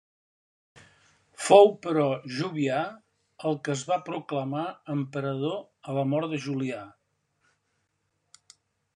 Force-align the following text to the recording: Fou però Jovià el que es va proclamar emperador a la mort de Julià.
Fou 1.47 1.67
però 1.81 2.05
Jovià 2.37 2.79
el 3.49 3.59
que 3.67 3.71
es 3.73 3.83
va 3.91 3.97
proclamar 4.07 4.63
emperador 4.93 5.59
a 5.91 5.95
la 5.99 6.05
mort 6.15 6.33
de 6.35 6.41
Julià. 6.47 6.79